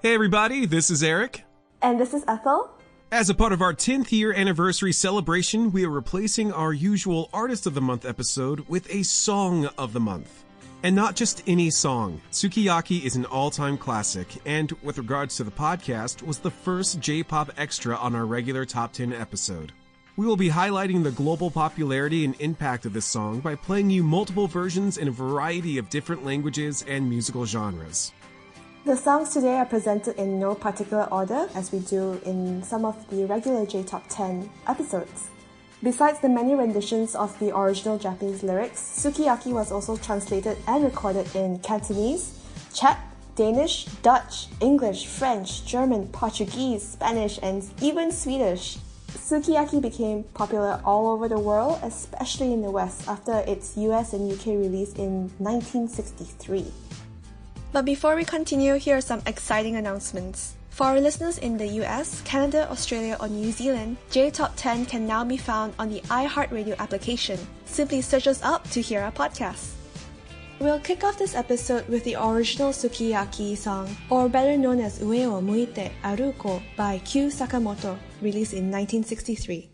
[0.02, 1.44] Hey, everybody, this is Eric.
[1.82, 2.72] And this is Ethel.
[3.12, 7.66] As a part of our 10th year anniversary celebration, we are replacing our usual Artist
[7.66, 10.44] of the Month episode with a Song of the Month.
[10.84, 12.22] And not just any song.
[12.32, 17.00] Sukiyaki is an all time classic, and with regards to the podcast, was the first
[17.00, 19.72] J pop extra on our regular top 10 episode.
[20.18, 24.02] We will be highlighting the global popularity and impact of this song by playing you
[24.02, 28.14] multiple versions in a variety of different languages and musical genres.
[28.84, 33.08] The songs today are presented in no particular order as we do in some of
[33.12, 35.30] the regular J Top 10 episodes.
[35.84, 41.28] Besides the many renditions of the original Japanese lyrics, Sukiyaki was also translated and recorded
[41.36, 42.40] in Cantonese,
[42.74, 42.98] Czech,
[43.36, 48.80] Danish, Dutch, English, French, German, Portuguese, Spanish, and even Swedish.
[49.10, 54.32] Sukiyaki became popular all over the world, especially in the West, after its US and
[54.32, 56.72] UK release in 1963.
[57.72, 60.56] But before we continue, here are some exciting announcements.
[60.70, 65.08] For our listeners in the US, Canada, Australia, or New Zealand, J Top 10 can
[65.08, 67.40] now be found on the iHeartRadio application.
[67.66, 69.74] Simply search us up to hear our podcast.
[70.60, 75.26] We'll kick off this episode with the original Sukiyaki song, or better known as Ue
[75.26, 79.70] o Muite Aruko by Kyu Sakamoto, released in 1963.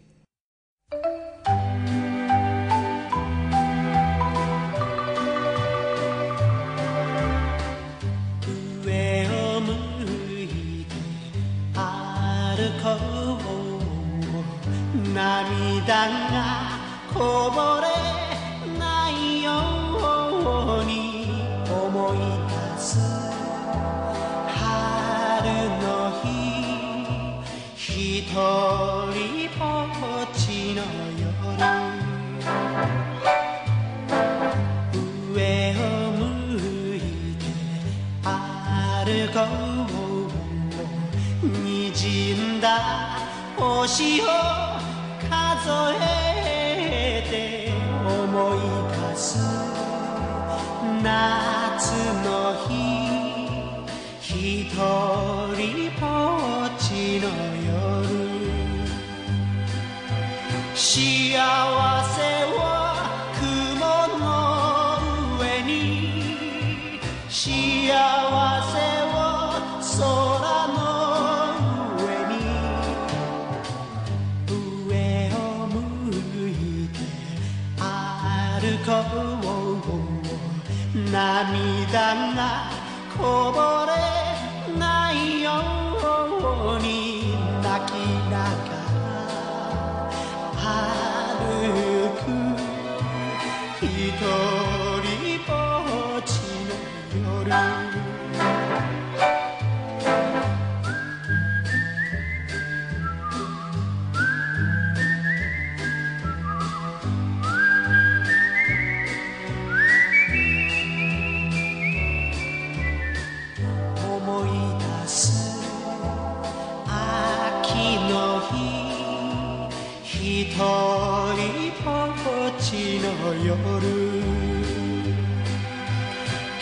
[123.46, 123.52] 夜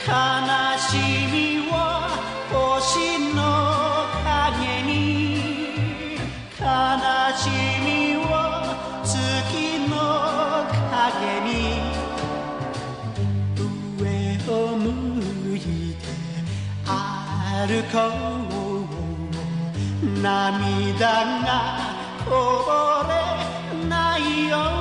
[0.03, 0.09] 悲
[0.79, 0.97] し
[1.31, 1.75] みは
[2.49, 3.39] 星の
[4.25, 4.91] 影に。
[6.59, 6.65] 悲
[7.37, 7.41] し
[7.85, 7.87] み
[8.25, 8.33] は
[9.03, 9.09] 月
[9.89, 9.93] の
[10.89, 11.53] 影に。
[13.99, 14.03] 上
[14.51, 14.85] を向
[15.55, 15.59] い
[15.93, 16.03] て
[16.83, 16.89] 歩
[17.91, 17.95] こ
[20.01, 20.19] う。
[20.19, 20.99] 涙
[21.45, 21.47] が
[22.25, 22.29] こ
[22.65, 23.11] ぼれ
[23.87, 24.19] ない
[24.49, 24.80] よう。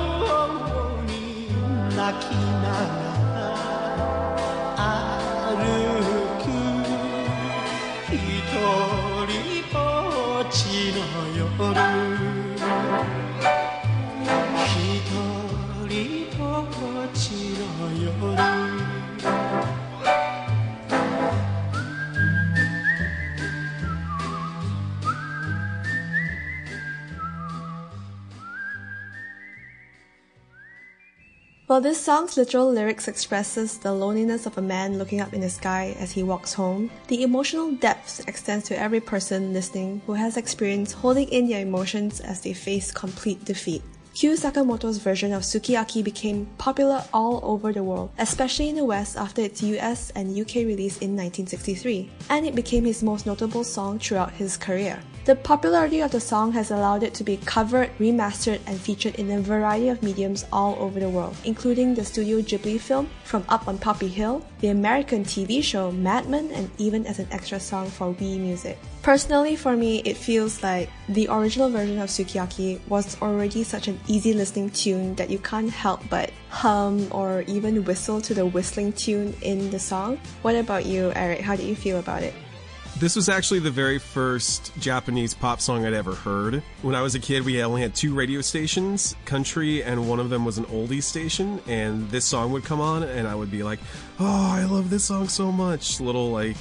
[2.21, 2.50] 泣き
[31.71, 35.49] Well, this song's literal lyrics expresses the loneliness of a man looking up in the
[35.49, 36.91] sky as he walks home.
[37.07, 42.19] The emotional depth extends to every person listening who has experienced holding in their emotions
[42.19, 43.83] as they face complete defeat.
[44.13, 49.15] Kyu Sakamoto's version of Sukiyaki became popular all over the world, especially in the West
[49.15, 53.97] after its US and UK release in 1963, and it became his most notable song
[53.97, 54.99] throughout his career.
[55.23, 59.29] The popularity of the song has allowed it to be covered, remastered, and featured in
[59.29, 63.67] a variety of mediums all over the world, including the Studio Ghibli film From Up
[63.67, 67.87] on Poppy Hill, the American TV show Mad Men, and even as an extra song
[67.87, 68.79] for Wii Music.
[69.03, 73.99] Personally, for me, it feels like the original version of Sukiyaki was already such an
[74.07, 78.91] easy listening tune that you can't help but hum or even whistle to the whistling
[78.93, 80.19] tune in the song.
[80.41, 81.41] What about you, Eric?
[81.41, 82.33] How did you feel about it?
[83.01, 86.61] This was actually the very first Japanese pop song I'd ever heard.
[86.83, 90.29] When I was a kid, we only had two radio stations, country, and one of
[90.29, 91.59] them was an oldie station.
[91.65, 93.79] And this song would come on, and I would be like,
[94.19, 96.57] "Oh, I love this song so much!" Little like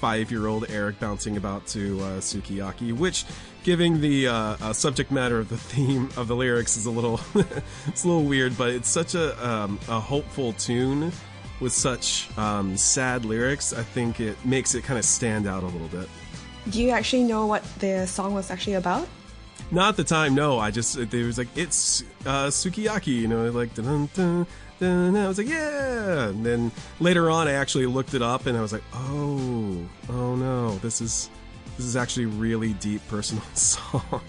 [0.00, 3.26] five-year-old Eric bouncing about to uh, Sukiyaki, which,
[3.62, 7.20] giving the uh, uh, subject matter of the theme of the lyrics, is a little
[7.86, 11.12] it's a little weird, but it's such a um, a hopeful tune
[11.64, 15.66] with such um, sad lyrics, I think it makes it kind of stand out a
[15.66, 16.08] little bit.
[16.68, 19.08] Do you actually know what the song was actually about?
[19.70, 20.58] Not at the time, no.
[20.58, 24.46] I just it was like it's uh, sukiyaki, you know, like dun dun
[24.78, 25.16] dun.
[25.16, 26.28] I was like, yeah.
[26.28, 26.70] And then
[27.00, 29.78] later on, I actually looked it up, and I was like, oh,
[30.10, 31.30] oh no, this is
[31.78, 34.20] this is actually a really deep personal song.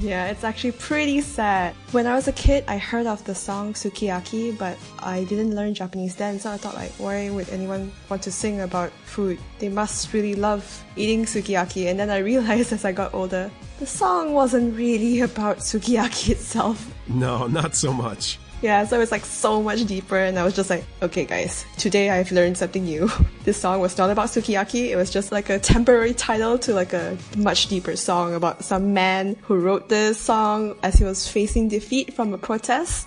[0.00, 1.74] Yeah, it's actually pretty sad.
[1.92, 5.74] When I was a kid, I heard of the song Sukiyaki, but I didn't learn
[5.74, 9.38] Japanese then, so I thought like, why would anyone want to sing about food?
[9.58, 10.64] They must really love
[10.96, 11.90] eating sukiyaki.
[11.90, 16.90] And then I realized as I got older, the song wasn't really about sukiyaki itself.
[17.06, 18.38] No, not so much.
[18.64, 22.08] Yeah, so it's like so much deeper, and I was just like, okay, guys, today
[22.08, 23.10] I've learned something new.
[23.44, 26.94] This song was not about sukiyaki, it was just like a temporary title to like
[26.94, 31.68] a much deeper song about some man who wrote this song as he was facing
[31.68, 33.06] defeat from a protest.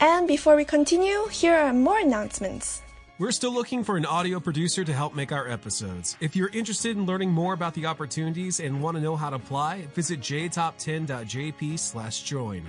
[0.00, 2.82] And before we continue, here are more announcements.
[3.20, 6.16] We're still looking for an audio producer to help make our episodes.
[6.18, 9.36] If you're interested in learning more about the opportunities and want to know how to
[9.36, 12.64] apply, visit jtop10.jp slash join.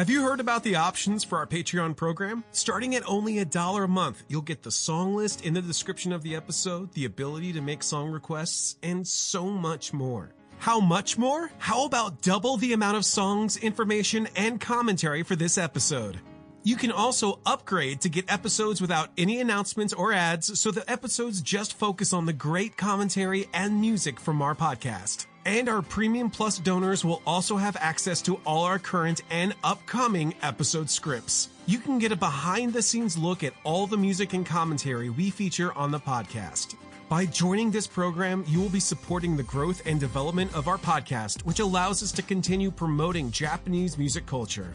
[0.00, 2.42] Have you heard about the options for our Patreon program?
[2.52, 6.10] Starting at only a dollar a month, you'll get the song list in the description
[6.10, 10.30] of the episode, the ability to make song requests, and so much more.
[10.56, 11.50] How much more?
[11.58, 16.18] How about double the amount of songs, information, and commentary for this episode?
[16.62, 21.42] You can also upgrade to get episodes without any announcements or ads, so the episodes
[21.42, 25.26] just focus on the great commentary and music from our podcast.
[25.46, 30.34] And our Premium Plus donors will also have access to all our current and upcoming
[30.42, 31.48] episode scripts.
[31.66, 35.30] You can get a behind the scenes look at all the music and commentary we
[35.30, 36.74] feature on the podcast.
[37.08, 41.42] By joining this program, you will be supporting the growth and development of our podcast,
[41.44, 44.72] which allows us to continue promoting Japanese music culture.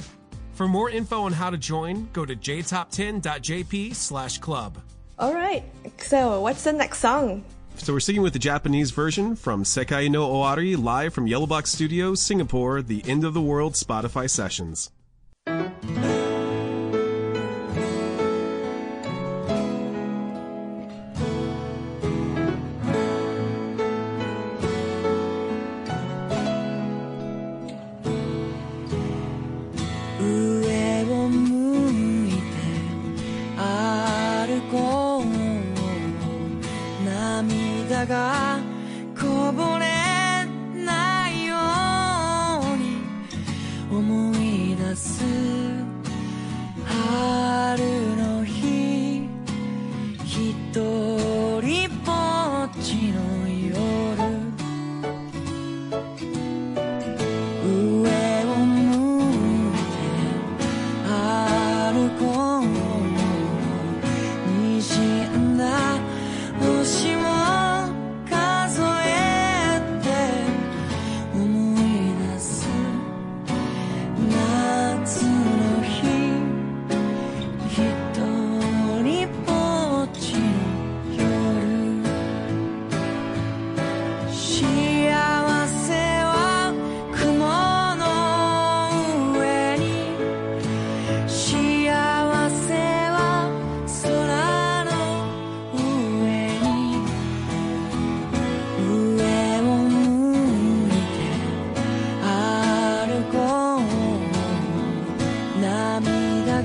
[0.54, 4.78] For more info on how to join, go to jtop10.jp slash club.
[5.18, 5.64] All right,
[5.98, 7.46] so what's the next song?
[7.78, 12.20] So we're sticking with the Japanese version from Sekai no Owari live from Yellowbox Studios,
[12.20, 14.90] Singapore, the End of the World Spotify sessions.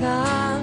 [0.01, 0.60] 那。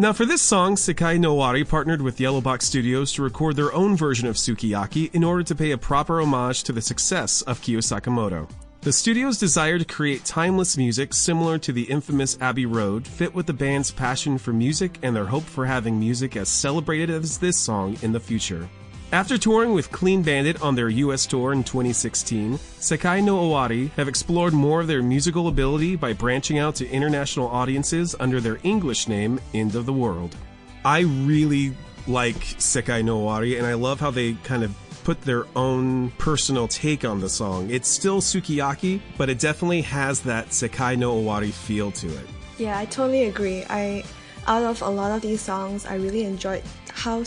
[0.00, 3.70] Now, for this song, Sekai no Owari partnered with Yellow Box Studios to record their
[3.74, 7.60] own version of Sukiyaki in order to pay a proper homage to the success of
[7.60, 8.48] Kyu Sakamoto.
[8.80, 13.44] The studio's desire to create timeless music similar to the infamous Abbey Road fit with
[13.44, 17.58] the band's passion for music and their hope for having music as celebrated as this
[17.58, 18.70] song in the future.
[19.12, 24.06] After touring with Clean Bandit on their US tour in 2016, Sekai no Owari have
[24.06, 29.08] explored more of their musical ability by branching out to international audiences under their English
[29.08, 30.36] name, End of the World.
[30.84, 31.74] I really
[32.06, 36.68] like Sekai no Owari, and I love how they kind of put their own personal
[36.68, 37.68] take on the song.
[37.68, 42.26] It's still Sukiyaki, but it definitely has that Sekai no Owari feel to it.
[42.58, 43.64] Yeah, I totally agree.
[43.68, 44.04] I
[44.46, 46.62] out of a lot of these songs, I really enjoyed
[46.92, 47.24] how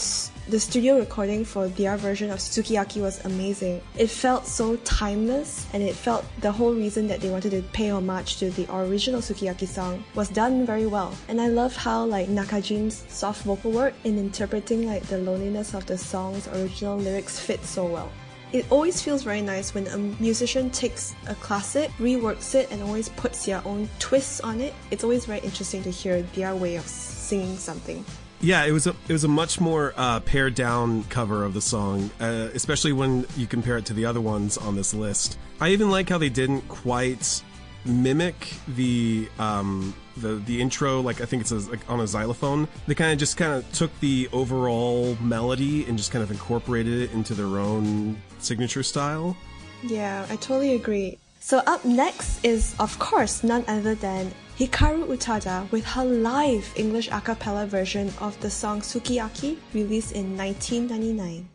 [0.50, 3.82] the studio recording for their version of Sukiyaki was amazing.
[3.98, 7.90] It felt so timeless, and it felt the whole reason that they wanted to pay
[7.90, 11.16] homage to the original Sukiyaki song was done very well.
[11.30, 15.86] And I love how like Nakajin's soft vocal work in interpreting like the loneliness of
[15.86, 18.12] the song's original lyrics fit so well.
[18.52, 23.10] It always feels very nice when a musician takes a classic, reworks it, and always
[23.10, 24.76] puts their own twists on it.
[24.92, 28.06] It's always very interesting to hear their way of singing something.
[28.44, 31.62] Yeah, it was a it was a much more uh, pared down cover of the
[31.62, 35.38] song, uh, especially when you compare it to the other ones on this list.
[35.62, 37.42] I even like how they didn't quite
[37.86, 41.00] mimic the um, the the intro.
[41.00, 42.68] Like I think it's a, like on a xylophone.
[42.86, 47.02] They kind of just kind of took the overall melody and just kind of incorporated
[47.02, 49.38] it into their own signature style.
[49.84, 51.18] Yeah, I totally agree.
[51.40, 57.10] So up next is, of course, none other than Hikaru Utada with her live English
[57.12, 61.50] a cappella version of the song Sukiyaki, released in 1999.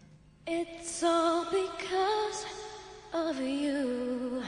[0.49, 2.45] It's all because
[3.13, 4.43] of you.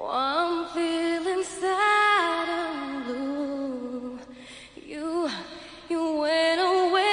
[0.00, 4.20] I'm feeling sad and blue.
[4.86, 5.28] You,
[5.88, 7.07] you went away.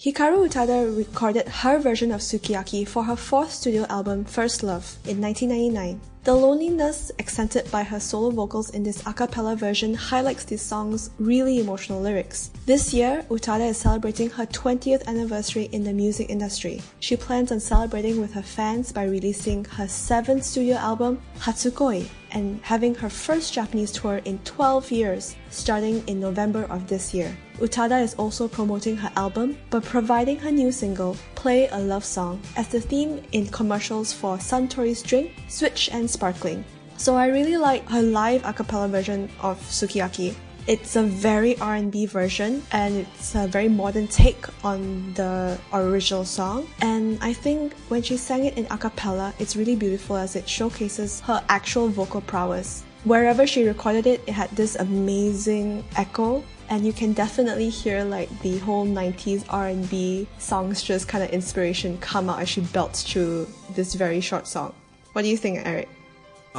[0.00, 5.20] Hikaru Utada recorded her version of Sukiyaki for her fourth studio album First Love in
[5.20, 6.00] 1999.
[6.22, 11.10] The loneliness accented by her solo vocals in this a cappella version highlights this song's
[11.18, 12.52] really emotional lyrics.
[12.64, 16.80] This year, Utada is celebrating her 20th anniversary in the music industry.
[17.00, 22.60] She plans on celebrating with her fans by releasing her seventh studio album, Hatsukoi, and
[22.62, 27.36] having her first Japanese tour in 12 years, starting in November of this year.
[27.58, 32.40] Utada is also promoting her album by providing her new single, Play a Love Song,
[32.56, 36.64] as the theme in commercials for Suntory's drink, Switch and Sparkling.
[36.96, 40.34] So I really like her live a cappella version of Sukiyaki.
[40.68, 46.68] It's a very R&B version and it's a very modern take on the original song.
[46.82, 50.46] And I think when she sang it in a cappella, it's really beautiful as it
[50.46, 52.84] showcases her actual vocal prowess.
[53.04, 58.28] Wherever she recorded it, it had this amazing echo and you can definitely hear like
[58.40, 63.94] the whole 90s R&B songstress kind of inspiration come out as she belts through this
[63.94, 64.74] very short song.
[65.14, 65.88] What do you think, Eric?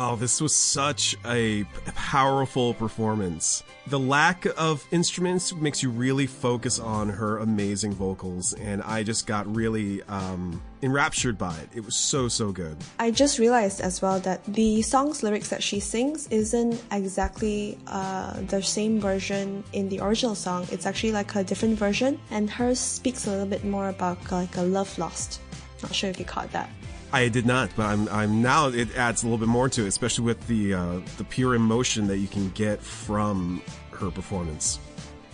[0.02, 3.64] Oh, this was such a powerful performance.
[3.88, 9.28] The lack of instruments makes you really focus on her amazing vocals, and I just
[9.28, 11.68] got really um, enraptured by it.
[11.76, 12.78] It was so, so good.
[12.98, 18.40] I just realized as well that the song's lyrics that she sings isn't exactly uh,
[18.48, 20.66] the same version in the original song.
[20.72, 24.56] It's actually like a different version, and hers speaks a little bit more about like
[24.56, 25.42] a love lost.
[25.84, 26.70] Not sure if you caught that.
[27.12, 29.88] I did not, but I'm I'm now it adds a little bit more to it,
[29.88, 34.80] especially with the uh, the pure emotion that you can get from her performance.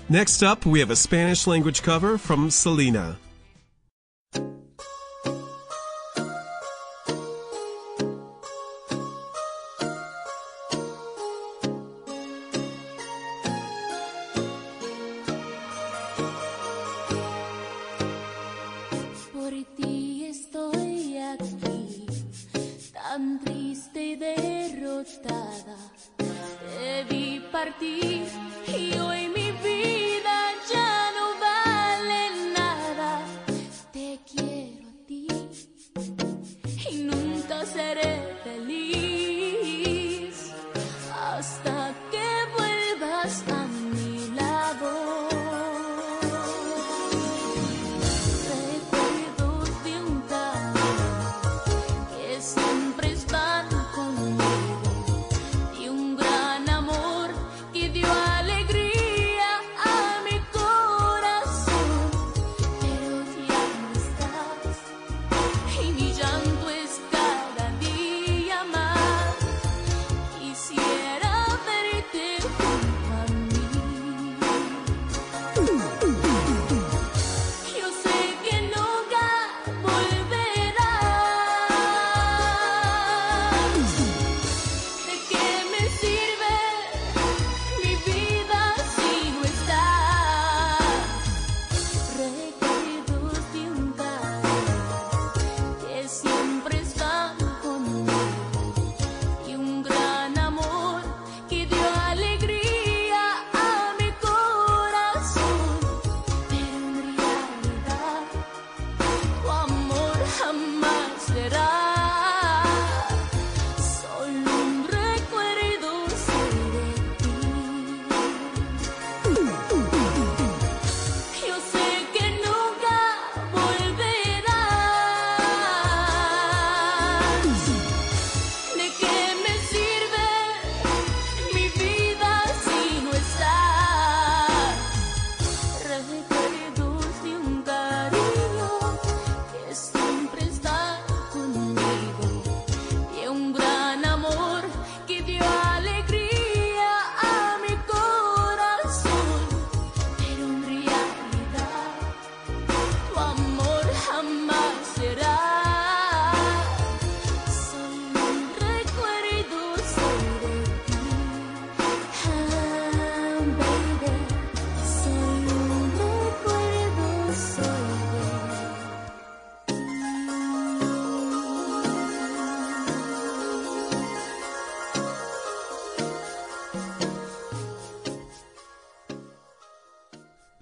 [0.07, 3.17] Next up, we have a Spanish language cover from Selena.
[27.79, 28.14] ti.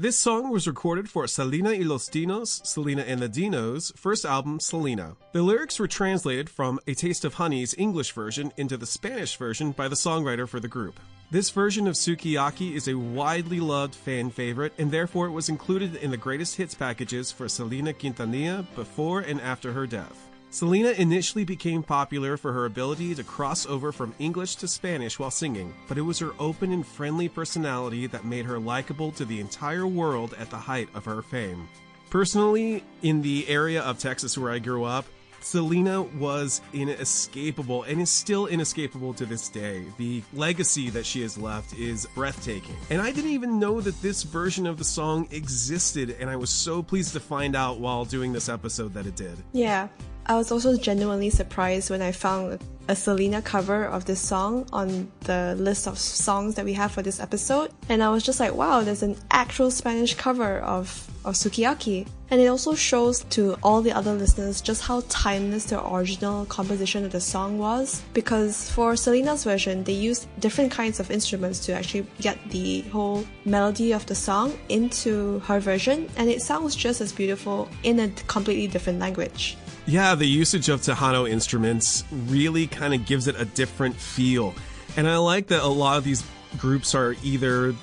[0.03, 4.59] This song was recorded for Selena y los Dinos, Selena and the Dinos' first album,
[4.59, 5.15] Selena.
[5.31, 9.71] The lyrics were translated from A Taste of Honey's English version into the Spanish version
[9.71, 10.99] by the songwriter for the group.
[11.31, 15.95] This version of Sukiyaki is a widely loved fan favorite, and therefore it was included
[15.95, 20.32] in the greatest hits packages for Selena Quintanilla before and after her death.
[20.53, 25.31] Selena initially became popular for her ability to cross over from English to Spanish while
[25.31, 29.39] singing, but it was her open and friendly personality that made her likable to the
[29.39, 31.67] entire world at the height of her fame.
[32.11, 35.07] Personally, in the area of Texas where I grew up,
[35.39, 39.83] Selena was inescapable and is still inescapable to this day.
[39.97, 42.77] The legacy that she has left is breathtaking.
[42.91, 46.51] And I didn't even know that this version of the song existed, and I was
[46.51, 49.35] so pleased to find out while doing this episode that it did.
[49.51, 49.87] Yeah,
[50.25, 55.12] I was also genuinely surprised when I found a Selena cover of this song on
[55.21, 57.71] the list of songs that we have for this episode.
[57.89, 62.07] And I was just like, wow, there's an actual Spanish cover of, of Sukiyaki.
[62.29, 67.05] And it also shows to all the other listeners just how timeless the original composition
[67.05, 68.01] of the song was.
[68.13, 73.23] Because for Selena's version, they used different kinds of instruments to actually get the whole
[73.45, 76.09] melody of the song into her version.
[76.17, 79.57] And it sounds just as beautiful in a completely different language.
[79.85, 84.53] Yeah, the usage of Tejano instruments really kind of gives it a different feel.
[84.95, 86.23] And I like that a lot of these
[86.57, 87.75] groups are either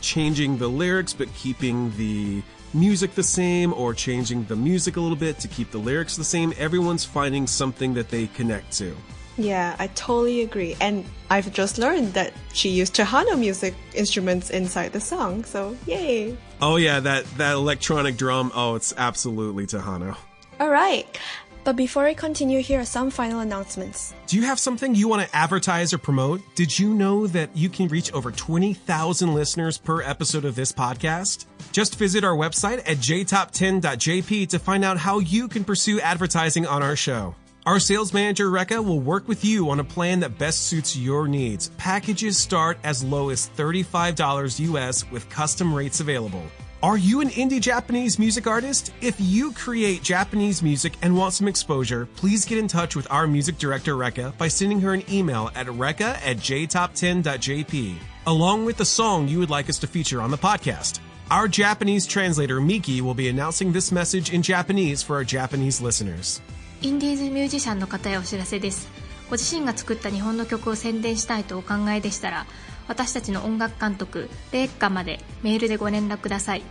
[0.00, 2.42] changing the lyrics but keeping the
[2.74, 6.24] music the same or changing the music a little bit to keep the lyrics the
[6.24, 6.52] same.
[6.58, 8.94] Everyone's finding something that they connect to.
[9.38, 10.76] Yeah, I totally agree.
[10.80, 16.36] And I've just learned that she used Tejano music instruments inside the song, so yay!
[16.60, 20.16] Oh yeah, that that electronic drum, oh, it's absolutely Tejano.
[20.62, 21.18] Alright,
[21.64, 24.14] but before we continue, here are some final announcements.
[24.28, 26.40] Do you have something you want to advertise or promote?
[26.54, 31.46] Did you know that you can reach over 20,000 listeners per episode of this podcast?
[31.72, 36.80] Just visit our website at jtop10.jp to find out how you can pursue advertising on
[36.80, 37.34] our show.
[37.66, 41.26] Our sales manager, Rekka, will work with you on a plan that best suits your
[41.26, 41.70] needs.
[41.70, 46.44] Packages start as low as $35 US with custom rates available.
[46.82, 48.92] Are you an indie Japanese music artist?
[49.00, 53.28] If you create Japanese music and want some exposure, please get in touch with our
[53.28, 57.94] music director, Reka by sending her an email at recca at jtop10.jp,
[58.26, 60.98] along with the song you would like us to feature on the podcast.
[61.30, 66.42] Our Japanese translator, Miki, will be announcing this message in Japanese for our Japanese listeners.
[66.82, 68.88] インディーズミュージシャンの方へお知らせです。
[69.30, 72.44] ご自身が作った日本の曲を宣伝したいとお考えでしたら、
[72.88, 76.62] 私たちの音楽監督レイカまでメールでご連絡ください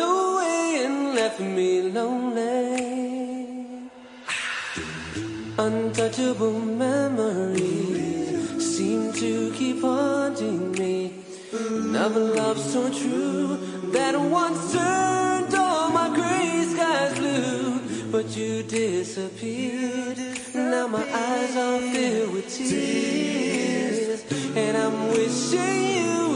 [6.10, 11.13] Untouchable memories seem to keep haunting me.
[11.54, 13.60] Another love so true
[13.91, 17.80] that once turned all my gray skies blue.
[18.12, 20.17] But you disappeared.
[20.56, 24.24] Now my eyes are filled with tears.
[24.56, 26.28] And I'm wishing you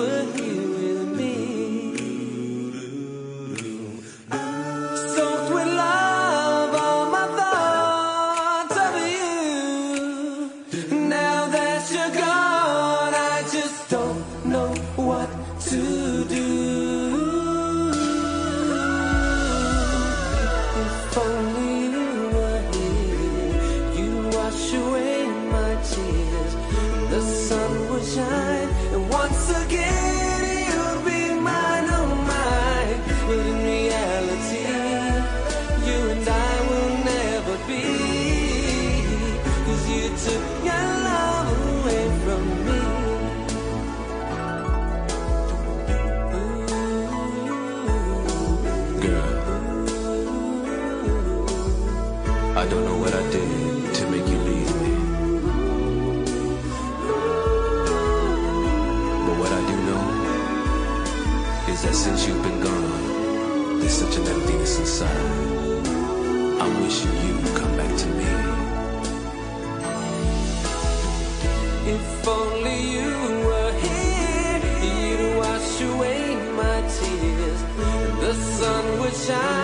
[79.25, 79.62] shine,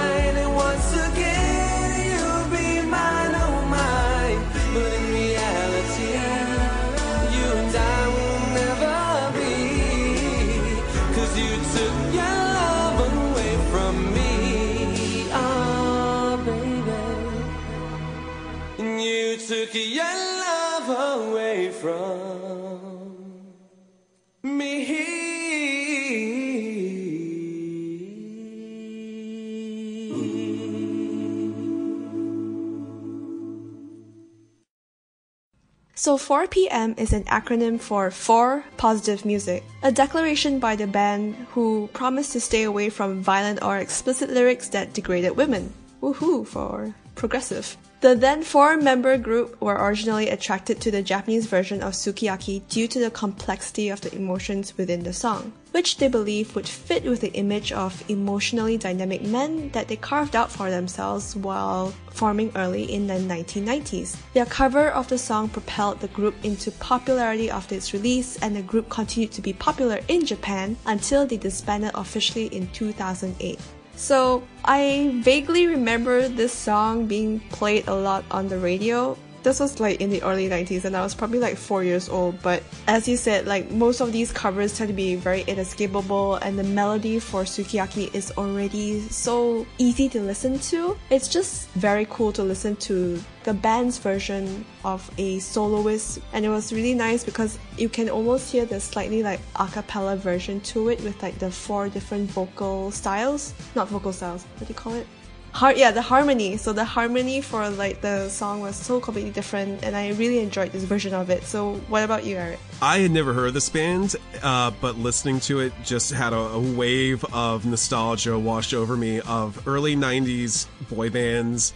[36.00, 41.90] So 4PM is an acronym for For Positive Music, a declaration by the band who
[41.92, 45.74] promised to stay away from violent or explicit lyrics that degraded women.
[46.02, 47.76] Woohoo for progressive.
[48.00, 52.88] The then four member group were originally attracted to the Japanese version of Sukiyaki due
[52.88, 57.22] to the complexity of the emotions within the song, which they believe would fit with
[57.22, 62.84] the image of emotionally dynamic men that they carved out for themselves while forming early
[62.84, 64.18] in the 1990s.
[64.34, 68.62] Their cover of the song propelled the group into popularity after its release, and the
[68.62, 73.60] group continued to be popular in Japan until they disbanded officially in 2008.
[73.96, 79.18] So I vaguely remember this song being played a lot on the radio.
[79.42, 82.42] This was like in the early 90s and I was probably like 4 years old,
[82.42, 86.60] but as you said, like most of these covers tend to be very inescapable and
[86.60, 90.98] the melody for Sukiyaki is already so easy to listen to.
[91.10, 96.50] It's just very cool to listen to the band's version of a soloist and it
[96.50, 100.90] was really nice because you can almost hear the slightly like a cappella version to
[100.90, 104.94] it with like the four different vocal styles not vocal styles what do you call
[104.94, 105.08] it
[105.52, 109.84] Har- yeah the harmony so the harmony for like the song was so completely different
[109.84, 113.12] and i really enjoyed this version of it so what about you eric I had
[113.12, 117.66] never heard this band, uh, but listening to it just had a, a wave of
[117.66, 121.74] nostalgia wash over me of early 90s boy bands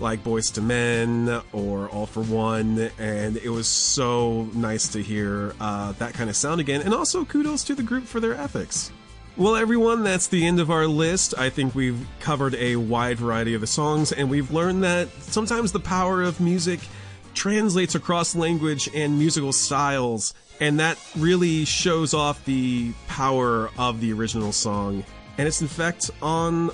[0.00, 6.14] like Boyz II Men or All-4-One, and it was so nice to hear uh, that
[6.14, 6.82] kind of sound again.
[6.82, 8.90] And also kudos to the group for their ethics.
[9.38, 11.34] Well, everyone, that's the end of our list.
[11.36, 15.72] I think we've covered a wide variety of the songs, and we've learned that sometimes
[15.72, 16.80] the power of music
[17.34, 24.10] translates across language and musical styles, and that really shows off the power of the
[24.14, 25.04] original song
[25.36, 26.70] and its effect on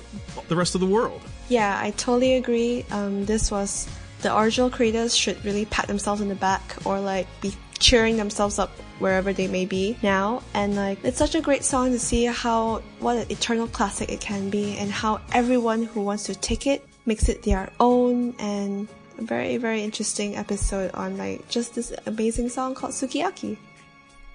[0.47, 1.21] the rest of the world.
[1.49, 2.85] Yeah, I totally agree.
[2.91, 3.89] Um, this was
[4.21, 8.57] the original creators should really pat themselves on the back or like be cheering themselves
[8.57, 10.41] up wherever they may be now.
[10.53, 14.21] And like, it's such a great song to see how what an eternal classic it
[14.21, 18.33] can be, and how everyone who wants to take it makes it their own.
[18.39, 18.87] And
[19.19, 23.57] a very very interesting episode on like just this amazing song called Sukiyaki.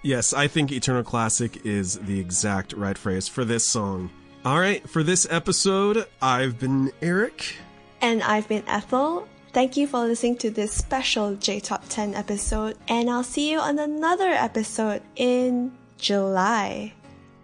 [0.02, 4.10] Yes, I think Eternal Classic is the exact right phrase for this song.
[4.44, 7.56] All right, for this episode, I've been Eric.
[8.00, 9.26] And I've been Ethel.
[9.52, 13.58] Thank you for listening to this special J Top 10 episode, and I'll see you
[13.58, 16.92] on another episode in July.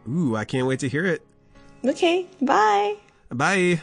[0.08, 1.22] Ooh, I can't wait to hear it.
[1.84, 2.96] Okay, bye.
[3.30, 3.80] Bye.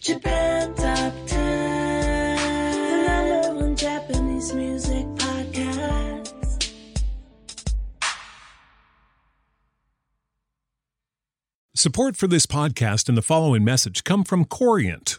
[0.00, 2.36] Japan Top 10,
[2.90, 6.72] the number one Japanese music podcast.
[11.74, 15.18] Support for this podcast and the following message come from Corient.